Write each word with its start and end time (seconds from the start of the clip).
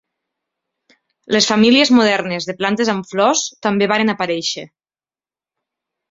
Les 1.35 1.47
famílies 1.49 1.91
modernes 1.97 2.47
de 2.49 2.55
plantes 2.61 2.91
amb 2.93 3.09
flors 3.09 3.43
també 3.67 3.89
varen 3.91 4.13
aparèixer. 4.15 4.65